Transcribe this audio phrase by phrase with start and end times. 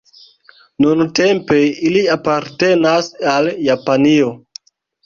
[0.85, 1.59] Nuntempe
[1.91, 4.35] ili apartenas al Japanio.